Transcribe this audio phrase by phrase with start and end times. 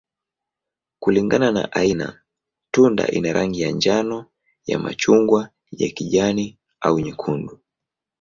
[0.99, 2.21] Kulingana na aina,
[2.71, 4.25] tunda ina rangi ya njano,
[4.65, 7.59] ya machungwa, ya kijani, au nyekundu.